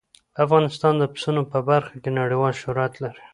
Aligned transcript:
افغانستان 0.43 0.93
د 0.97 1.03
پسونو 1.13 1.41
په 1.51 1.59
برخه 1.69 1.95
کې 2.03 2.11
نړیوال 2.19 2.53
شهرت 2.61 2.93
لري. 3.03 3.23